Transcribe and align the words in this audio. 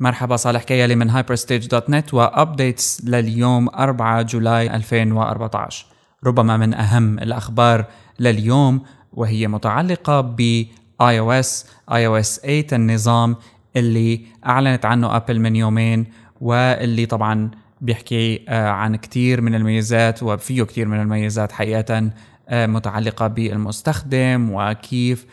مرحبا 0.00 0.36
صالح 0.36 0.62
كيالي 0.62 0.94
من 0.94 1.10
hyperstage.net 1.10 2.14
و 2.14 2.25
updates 2.25 3.04
لليوم 3.04 3.68
4 3.68 4.22
July 4.22 4.76
2014 4.76 5.86
ربما 6.24 6.56
من 6.56 6.74
أهم 6.74 7.18
الأخبار 7.18 7.84
لليوم 8.20 8.82
وهي 9.12 9.48
متعلقة 9.48 10.20
ب 10.20 10.64
iOS 11.02 11.64
iOS 11.90 12.40
8 12.40 12.66
النظام 12.72 13.36
اللي 13.76 14.20
أعلنت 14.46 14.84
عنه 14.84 15.16
Apple 15.16 15.40
من 15.40 15.56
يومين 15.56 16.06
واللي 16.40 17.06
طبعا 17.06 17.50
بيحكي 17.80 18.44
آه، 18.48 18.68
عن 18.68 18.96
كثير 18.96 19.40
من 19.40 19.54
الميزات 19.54 20.22
وفيه 20.22 20.62
كثير 20.62 20.88
من 20.88 21.00
الميزات 21.00 21.52
حقيقة 21.52 22.10
آه، 22.48 22.66
متعلقة 22.66 23.26
بالمستخدم 23.26 24.50
وكيف 24.52 25.26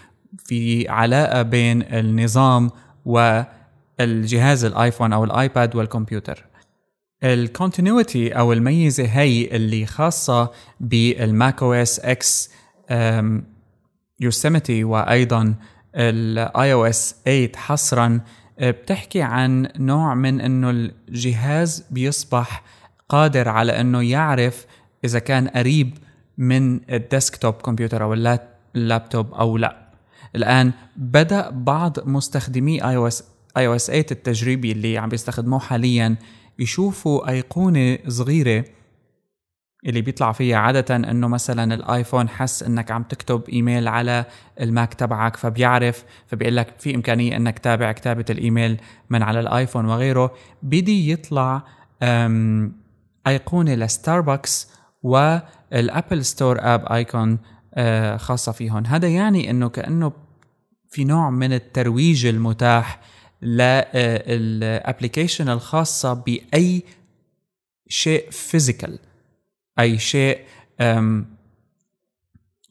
في 0.45 0.89
علاقة 0.89 1.41
بين 1.41 1.82
النظام 1.82 2.70
و 3.05 3.41
الجهاز 4.04 4.65
الآيفون 4.65 5.13
أو 5.13 5.23
الآيباد 5.23 5.75
والكمبيوتر. 5.75 6.45
ال 7.23 7.33
continuity 7.33 8.31
أو 8.31 8.53
الميزة 8.53 9.05
هي 9.05 9.55
اللي 9.55 9.85
خاصة 9.85 10.52
بالماك 10.79 11.63
OS 11.63 11.99
X 11.99 12.52
Yosemite 14.20 14.84
وأيضا 14.84 15.55
ال 15.95 16.73
iOS 16.73 17.16
8 17.26 17.52
حصرا 17.55 18.20
بتحكي 18.62 19.21
عن 19.21 19.67
نوع 19.77 20.13
من 20.13 20.41
إنه 20.41 20.70
الجهاز 20.70 21.85
بيصبح 21.91 22.63
قادر 23.09 23.49
على 23.49 23.81
إنه 23.81 24.01
يعرف 24.04 24.65
إذا 25.05 25.20
كان 25.20 25.48
قريب 25.48 25.98
من 26.38 26.79
ال 26.93 27.01
desktop 27.01 27.53
computer 27.53 28.03
أو 28.04 28.13
اللابتوب 28.76 29.34
أو 29.34 29.57
لا. 29.57 29.84
الآن 30.35 30.71
بدأ 30.98 31.49
بعض 31.49 32.07
مستخدمي 32.07 32.88
آي 32.90 32.95
أو 32.95 33.07
إس 33.07 33.23
اي 33.57 33.67
أو 33.67 33.75
اس 33.75 33.88
8 33.88 34.05
التجريبي 34.12 34.71
اللي 34.71 34.98
عم 34.98 35.09
بيستخدموه 35.09 35.59
حاليا 35.59 36.16
يشوفوا 36.59 37.30
أيقونة 37.30 37.98
صغيرة 38.07 38.65
اللي 39.85 40.01
بيطلع 40.01 40.32
فيها 40.32 40.57
عادة 40.57 40.96
إنه 40.96 41.27
مثلا 41.27 41.74
الآيفون 41.74 42.29
حس 42.29 42.63
إنك 42.63 42.91
عم 42.91 43.04
تكتب 43.04 43.49
إيميل 43.49 43.87
على 43.87 44.26
الماك 44.62 44.93
تبعك 44.93 45.37
فبيعرف 45.37 46.05
فبيقول 46.27 46.55
لك 46.55 46.74
في 46.79 46.96
إمكانية 46.96 47.35
إنك 47.35 47.59
تابع 47.59 47.91
كتابة 47.91 48.26
الإيميل 48.29 48.81
من 49.09 49.24
على 49.24 49.40
الآيفون 49.40 49.85
وغيره. 49.85 50.34
بدي 50.63 51.12
يطلع 51.12 51.63
أيقونة 53.27 53.76
لستاربكس 53.76 54.71
وال 55.04 55.38
Apple 55.38 56.26
Store 56.26 56.57
app 56.62 56.85
icon 56.91 57.40
خاصة 58.18 58.51
فيهم 58.51 58.85
هذا 58.85 59.07
يعني 59.07 59.49
إنه 59.49 59.70
كأنه 59.70 60.12
في 60.90 61.04
نوع 61.04 61.29
من 61.29 61.54
الترويج 61.54 62.26
المتاح 62.26 62.99
لل 63.43 63.75
application 63.75 65.50
الخاصة 65.50 66.13
بأي 66.13 66.84
شيء 67.88 68.30
physical 68.31 69.00
أي 69.80 70.00
شيء 70.00 70.40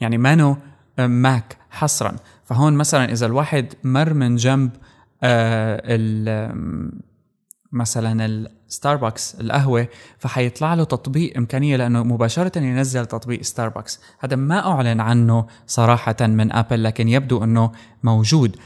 يعني 0.01 0.19
مانو 0.19 0.57
ماك 0.99 1.57
حصرا. 1.71 2.17
فهون 2.45 2.73
مثلا 2.73 3.13
إذا 3.13 3.27
الواحد 3.27 3.75
مر 3.85 4.15
من 4.15 4.37
جنب 4.37 4.71
آه، 5.23 5.83
مثلا 7.73 8.27
الستاربكس 8.27 9.35
القهوة 9.35 9.89
فحيطلع 10.19 10.75
له 10.75 10.85
تطبيق 10.85 11.37
إمكانية 11.37 11.77
لأنه 11.77 12.03
مباشرة 12.03 12.59
ينزل 12.59 13.07
تطبيق 13.07 13.43
ستاربكس 13.43 14.01
هذا 14.19 14.37
ما 14.37 14.67
أعلن 14.67 15.01
عنه 15.01 15.47
صراحة 15.67 16.17
من 16.21 16.53
Apple 16.53 16.83
لكن 16.83 17.09
يبدو 17.09 17.45
إنه 17.45 17.73
موجود. 18.03 18.57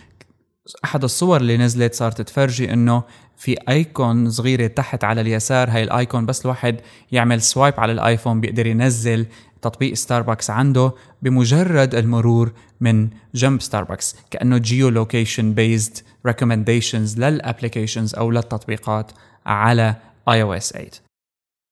أحد 0.85 1.05
الصور 1.05 1.41
اللي 1.41 1.57
نزلت 1.57 1.95
صارت 1.95 2.21
تفرجي 2.21 2.73
إنه 2.73 3.03
في 3.37 3.57
icon 3.69 4.31
صغيرة 4.31 4.67
تحت 4.67 5.05
على 5.05 5.21
اليسار 5.21 5.71
هاي 5.71 5.83
ال 5.83 5.92
icon 5.92 6.27
بس 6.27 6.45
الواحد 6.45 6.81
يعمل 7.13 7.43
swipe 7.43 7.75
على 7.81 7.93
الآيفون 7.93 8.41
بيقدر 8.41 8.67
ينزل 8.67 9.27
تطبيق 9.63 9.95
ستاربكس 9.95 10.51
عنده 10.51 10.93
بمجرد 11.23 11.95
المرور 11.95 12.53
من 12.81 13.09
جنب 13.35 13.63
ستاربكس 13.63 14.17
كأنه 14.31 14.59
geolocation 14.59 15.53
based 15.55 15.99
recommendations 16.27 17.19
لل 17.19 17.33
applications 17.33 18.15
أو 18.15 18.31
للتطبيقات 18.31 19.13
على 19.47 19.95
iOS 20.29 20.73
8 20.73 20.91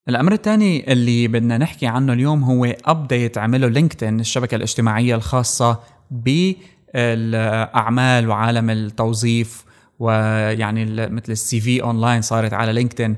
الأمر 0.08 0.32
الثاني 0.32 0.92
اللي 0.92 1.28
بدنا 1.28 1.58
نحكي 1.58 1.86
عنه 1.86 2.12
اليوم 2.12 2.44
هو 2.44 2.64
update 2.64 3.38
عمله 3.38 3.68
LinkedIn 3.68 4.20
الشبكة 4.20 4.54
الاجتماعية 4.54 5.14
الخاصة 5.14 5.80
ب 6.10 6.52
الأعمال 6.94 8.28
وعالم 8.28 8.70
التوظيف 8.70 9.64
ويعني 9.98 10.84
مثل 11.08 11.32
ال 11.32 11.60
CV 11.60 11.82
online 11.82 12.22
صارت 12.22 12.52
على 12.52 12.72
LinkedIn 12.72 13.16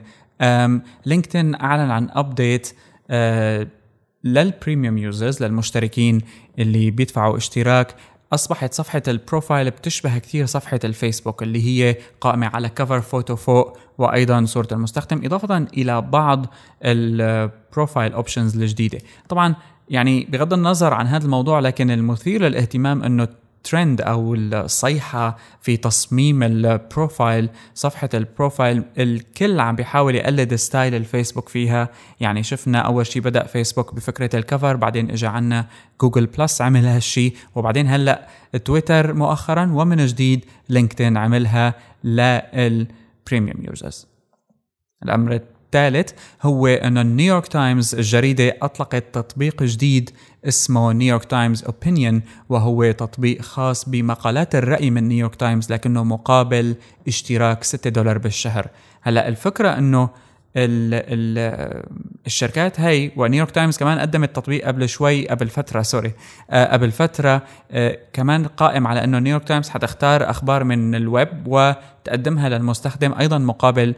LinkedIn 1.06 1.54
أعلن 1.54 1.90
عن 1.90 2.08
update 2.10 2.72
لل 4.24 4.41
premium 4.41 4.98
users 4.98 5.42
للمشتركين 5.42 6.20
اللي 6.58 6.90
بيدفعوا 6.90 7.36
اشتراك. 7.36 7.94
أصبحت 8.32 8.74
صفحة 8.74 9.02
ال 9.08 9.16
profile 9.16 9.70
بتشبه 9.70 10.18
كثير 10.18 10.46
صفحة 10.46 10.80
الفيسبوك 10.84 11.42
اللي 11.42 11.66
هي 11.66 11.96
قائمة 12.20 12.46
على 12.46 12.68
cover 12.68 13.00
photo 13.00 13.36
فوق 13.36 13.78
وأيضا 13.98 14.44
صورة 14.44 14.68
المستخدم 14.72 15.24
إضافة 15.24 15.56
إلى 15.56 16.00
بعض 16.00 16.46
ال 16.84 17.00
profile 17.00 18.12
options 18.12 18.56
الجديدة. 18.56 18.98
طبعا 19.28 19.54
يعني 19.88 20.24
بغض 20.24 20.52
النظر 20.52 20.94
عن 20.94 21.06
هذا 21.06 21.24
الموضوع 21.24 21.60
لكن 21.60 21.90
المثير 21.90 22.42
للاهتمام 22.42 23.02
إنه 23.02 23.28
الترند 23.66 24.00
أو 24.00 24.34
الصيحة 24.34 25.36
في 25.60 25.76
تصميم 25.76 26.42
ال 26.42 26.55
profile 26.56 27.48
صفحة 27.74 28.08
ال 28.14 28.23
profile 28.23 28.82
الكل 28.98 29.60
عم 29.60 29.76
بيحاول 29.76 30.14
يقلد 30.14 30.54
style 30.54 30.94
الفيسبوك 30.94 31.48
فيها. 31.48 31.88
يعني 32.20 32.42
شفنا 32.42 32.78
أول 32.78 33.06
شيء 33.06 33.22
بدأ 33.22 33.44
فيسبوك 33.44 33.94
بفكرة 33.94 34.36
ال 34.36 34.43
cover 34.43 34.76
بعدين 34.76 35.10
اجى 35.10 35.26
عنا 35.26 35.66
Google 36.00 36.26
Plus 36.26 36.62
عمل 36.62 36.86
هالشيء 36.86 37.36
وبعدين 37.54 37.88
هلأ 37.88 38.28
تويتر 38.64 39.12
مؤخرا 39.12 39.72
ومن 39.72 40.06
جديد 40.06 40.44
LinkedIn 40.68 41.16
عملها 41.16 41.74
لل 42.04 42.40
premium 42.40 43.64
users. 43.64 44.06
الأمر 45.02 45.40
الثالث 45.76 46.10
هو 46.42 46.66
أن 46.66 47.16
نيويورك 47.16 47.46
تايمز 47.46 47.94
الجريدة 47.94 48.56
أطلقت 48.62 49.04
تطبيق 49.12 49.62
جديد 49.62 50.10
اسمه 50.48 50.92
New 50.92 51.06
York 51.06 51.24
Times 51.24 51.64
Opinion 51.64 52.22
وهو 52.48 52.90
تطبيق 52.90 53.42
خاص 53.42 53.88
بمقالات 53.88 54.54
الرأي 54.54 54.90
من 54.90 55.08
نيويورك 55.08 55.34
تايمز 55.34 55.72
لكنه 55.72 56.04
مقابل 56.04 56.76
اشتراك 57.08 57.64
6 57.64 57.90
دولار 57.90 58.18
بالشهر. 58.18 58.68
هلأ 59.02 59.28
الفكرة 59.28 59.68
إنه 59.68 60.08
ال 60.56 60.94
ال 60.94 61.82
الشركات 62.26 62.80
هي 62.80 63.10
ونيويورك 63.16 63.50
تايمز 63.50 63.76
كمان 63.78 63.98
قدمت 63.98 64.36
تطبيق 64.36 64.66
قبل 64.66 64.88
شوي 64.88 65.28
قبل 65.28 65.48
فترة 65.48 65.82
سوري 65.82 66.12
آه 66.50 66.72
قبل 66.72 66.90
فترة 66.90 67.42
آه 67.70 67.98
كمان 68.12 68.46
قائم 68.46 68.86
على 68.86 69.04
إنه 69.04 69.18
نيويورك 69.18 69.44
تايمز 69.44 69.68
حتختار 69.68 70.30
أخبار 70.30 70.64
من 70.64 70.94
الويب 70.94 71.46
وتقدمها 71.46 72.48
للمستخدم 72.48 73.14
أيضا 73.18 73.38
مقابل 73.38 73.94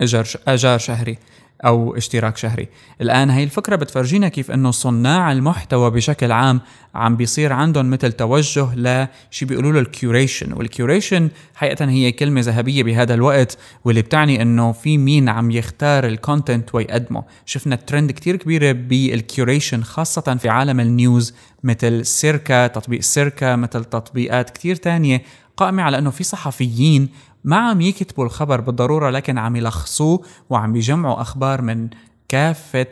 اجر 0.00 0.26
أجار 0.48 0.78
شهري 0.78 1.18
أو 1.64 1.96
اشتراك 1.96 2.36
شهري. 2.36 2.68
الآن 3.00 3.30
هي 3.30 3.44
الفكرة 3.44 3.76
بتفرجينا 3.76 4.28
كيف 4.28 4.50
إنه 4.50 4.70
صناع 4.70 5.32
المحتوى 5.32 5.90
بشكل 5.90 6.32
عام 6.32 6.60
عم 6.94 7.16
بيصير 7.16 7.52
عندهم 7.52 7.90
مثل 7.90 8.12
توجه 8.12 8.68
لشي 8.74 9.44
بيقولوا 9.44 9.72
له 9.72 9.80
ال 9.80 9.88
curation 9.88 10.52
وال 10.52 10.67
curation 10.67 11.28
حقيقه 11.54 11.84
هي 11.84 12.12
كلمة 12.12 12.40
ذهبية 12.40 12.82
بهذا 12.82 13.14
الوقت 13.14 13.58
واللي 13.84 14.02
بتعني 14.02 14.42
إنه 14.42 14.72
في 14.72 14.98
مين 14.98 15.28
عم 15.28 15.50
يختار 15.50 16.06
ال 16.06 16.15
content 16.15 16.74
ويقدمه. 16.74 17.22
شفنا 17.46 17.76
ترند 17.76 18.10
كتير 18.10 18.36
كبيرة 18.36 18.72
بال 18.72 18.94
curation 18.94 19.82
خاصة 19.82 20.36
في 20.40 20.48
عالم 20.48 20.80
ال 20.80 20.91
news 20.91 21.34
مثل 21.64 22.06
Circa 22.06 22.66
تطبيق 22.66 23.00
Circa 23.00 23.56
مثل 23.56 23.84
تطبيقات 23.84 24.50
كتير 24.50 24.76
تانية. 24.76 25.22
قائمة 25.56 25.82
على 25.82 25.98
أنه 25.98 26.10
في 26.10 26.24
صحفيين 26.24 27.08
ما 27.44 27.56
عم 27.56 27.80
يكتبوا 27.80 28.24
الخبر 28.24 28.60
بالضرورة 28.60 29.10
لكن 29.10 29.38
عم 29.38 29.56
يلخصوه 29.56 30.22
وعم 30.50 30.76
يجمعوا 30.76 31.20
أخبار 31.20 31.62
من 31.62 31.88
كافة 32.28 32.86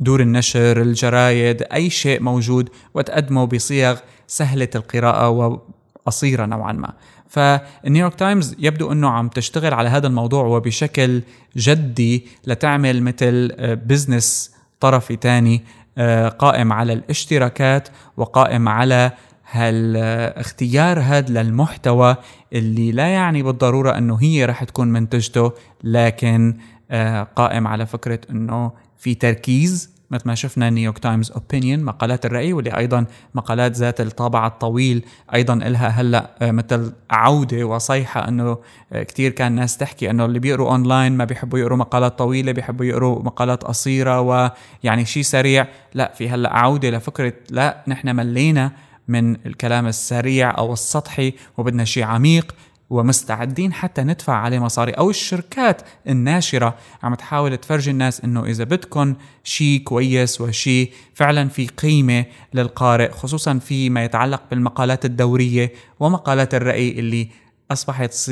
دور 0.00 0.20
النشر 0.20 0.82
الجرايد 0.82 1.62
أي 1.62 1.90
شيء 1.90 2.22
موجود 2.22 2.68
وتقدمه 2.94 3.44
بصيغ 3.44 3.98
سهلة 4.26 4.68
القراءة 4.74 5.28
وقصيرة 5.28 6.46
نوعا 6.46 6.72
ما. 6.72 6.92
فالنيويورك 7.28 8.14
تايمز 8.14 8.56
يبدو 8.58 8.92
أنه 8.92 9.08
عم 9.08 9.28
تشتغل 9.28 9.74
على 9.74 9.88
هذا 9.88 10.06
الموضوع 10.06 10.44
وبشكل 10.44 11.22
جدي 11.56 12.26
لتعمل 12.46 13.02
مثل 13.02 13.54
business 13.76 14.54
طرفي 14.80 15.16
تاني 15.16 15.64
آه، 15.98 16.28
قائم 16.28 16.72
على 16.72 16.92
الاشتراكات 16.92 17.88
وقائم 18.16 18.68
على 18.68 19.12
هالاختيار 19.52 21.00
هذا 21.00 21.42
للمحتوى 21.42 22.16
اللي 22.52 22.92
لا 22.92 23.06
يعني 23.06 23.42
بالضرورة 23.42 23.98
أنه 23.98 24.18
هي 24.20 24.44
رح 24.44 24.64
تكون 24.64 24.88
منتجته 24.88 25.52
لكن 25.84 26.56
آه، 26.90 27.22
قائم 27.22 27.66
على 27.66 27.86
فكرة 27.86 28.20
أنه 28.30 28.72
في 28.98 29.14
تركيز 29.14 29.92
مثل 30.12 30.28
ما 30.28 30.34
شفنا 30.34 30.70
New 30.70 30.82
York 30.82 30.98
Times 30.98 31.32
Opinion 31.32 31.84
مقالات 31.84 32.26
الرأي 32.26 32.52
واللي 32.52 32.76
أيضا 32.76 33.06
مقالات 33.34 33.72
ذات 33.72 34.00
الطابع 34.00 34.46
الطويل 34.46 35.04
أيضا 35.34 35.54
إلها 35.54 35.88
هلأ 35.88 36.30
آه، 36.42 36.50
مثل 36.50 36.92
عودة 37.10 37.64
وصيحة 37.64 38.28
أنه 38.28 38.58
آه، 38.92 39.02
كتير 39.02 39.30
كان 39.30 39.52
ناس 39.52 39.76
تحكي 39.76 40.10
أنه 40.10 40.24
اللي 40.24 40.38
بيقروا 40.38 40.70
أونلاين 40.70 41.16
ما 41.16 41.24
بيحبوا 41.24 41.58
يقروا 41.58 41.78
مقالات 41.78 42.18
طويلة 42.18 42.52
بيحبوا 42.52 42.84
يقروا 42.84 43.22
مقالات 43.22 43.64
قصيرة 43.64 44.20
ويعني 44.20 45.04
شيء 45.04 45.22
سريع. 45.22 45.66
لا 45.94 46.12
في 46.14 46.28
هلأ 46.28 46.56
عودة 46.56 46.90
لفكرة 46.90 47.32
لا 47.50 47.84
نحن 47.88 48.16
ملينا 48.16 48.72
من 49.08 49.46
الكلام 49.46 49.86
السريع 49.86 50.58
أو 50.58 50.72
السطحي 50.72 51.32
وبدنا 51.56 51.84
شيء 51.84 52.04
عميق 52.04 52.54
ومستعدين 52.90 53.72
حتى 53.72 54.02
ندفع 54.02 54.32
عليه 54.32 54.58
مصاري. 54.58 54.92
أو 54.92 55.10
الشركات 55.10 55.82
الناشرة 56.08 56.74
عم 57.02 57.14
تحاول 57.14 57.56
تفرجي 57.56 57.90
الناس 57.90 58.20
إنه 58.20 58.44
إذا 58.44 58.64
بدكم 58.64 59.14
شيء 59.44 59.82
كويس 59.84 60.40
وشيء 60.40 60.92
فعلا 61.14 61.48
في 61.48 61.66
قيمة 61.66 62.24
للقارئ 62.54 63.10
خصوصا 63.10 63.58
فيما 63.58 64.04
يتعلق 64.04 64.42
بالمقالات 64.50 65.04
الدورية 65.04 65.72
ومقالات 66.00 66.54
الرأي 66.54 66.90
اللي 66.90 67.28
أصبحت 67.70 68.30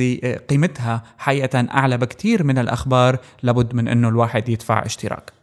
قيمتها 0.51 1.03
حقيقه 1.19 1.67
أعلى 1.71 1.99
بكثير 1.99 2.45
من 2.45 2.59
الأخبار 2.59 3.19
لابد 3.43 3.75
من 3.75 3.89
إنه 3.89 4.09
الواحد 4.09 4.49
يدفع 4.49 4.87
اشتراك. 4.87 5.40